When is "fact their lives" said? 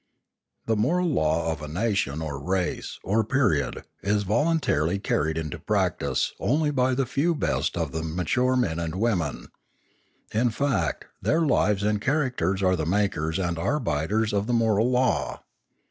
10.49-11.83